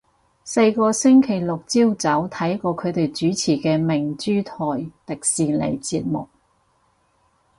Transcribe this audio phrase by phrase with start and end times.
[0.43, 6.27] 細個星期六朝早睇過佢哋主持嘅明珠台迪士尼節目